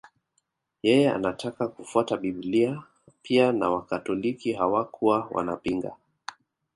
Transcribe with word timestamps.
Yeye 0.83 1.09
anataka 1.11 1.67
kufuata 1.67 2.17
Biblia 2.17 2.83
pia 3.21 3.51
na 3.51 3.69
Wakatoliki 3.69 4.53
hawakuwa 4.53 5.27
wanapinga 5.31 5.95